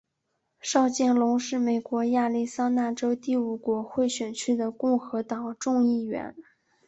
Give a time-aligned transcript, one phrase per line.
[0.61, 6.35] 邵建隆是美国亚利桑那州第五国会选区的共和党众议员。